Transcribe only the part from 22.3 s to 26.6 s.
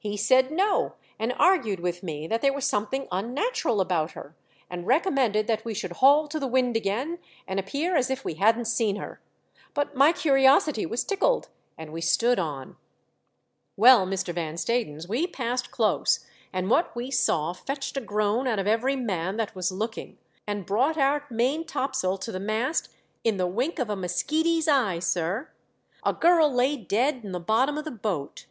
the mast in the wink of a muskeety's eye, sir. A girl